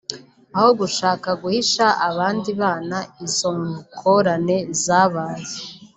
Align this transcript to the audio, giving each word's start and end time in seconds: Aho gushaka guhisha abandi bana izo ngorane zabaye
Aho 0.55 0.69
gushaka 0.79 1.29
guhisha 1.41 1.85
abandi 2.09 2.49
bana 2.61 2.97
izo 3.25 3.49
ngorane 3.61 4.57
zabaye 4.83 5.51